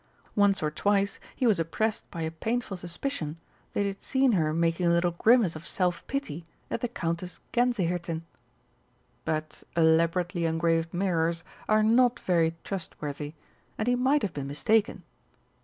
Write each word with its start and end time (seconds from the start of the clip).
Once 0.35 0.63
or 0.63 0.71
twice 0.71 1.19
he 1.35 1.45
was 1.45 1.59
oppressed 1.59 2.09
by 2.09 2.23
a 2.23 2.31
painful 2.31 2.75
suspicion 2.75 3.37
that 3.73 3.81
he 3.81 3.87
had 3.89 4.01
seen 4.01 4.31
her 4.31 4.51
making 4.51 4.87
a 4.87 4.91
little 4.91 5.11
grimace 5.11 5.55
of 5.55 5.67
self 5.67 6.03
pity 6.07 6.43
at 6.71 6.81
the 6.81 6.87
Countess 6.87 7.39
Gänsehirtin. 7.53 8.23
But 9.25 9.61
elaborately 9.77 10.45
engraved 10.47 10.91
mirrors 10.91 11.43
are 11.69 11.83
not 11.83 12.19
very 12.21 12.55
trustworthy, 12.63 13.35
and 13.77 13.87
he 13.87 13.93
might 13.95 14.23
have 14.23 14.33
been 14.33 14.47
mistaken. 14.47 15.03